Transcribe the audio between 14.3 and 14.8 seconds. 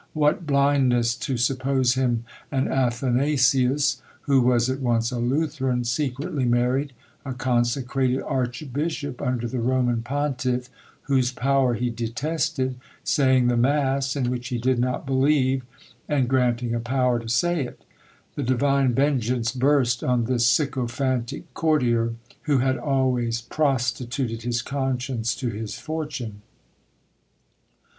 which he did